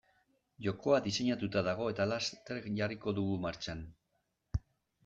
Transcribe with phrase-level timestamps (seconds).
[0.67, 3.87] Jokoa diseinatuta dago eta laster jarriko dugu martxan.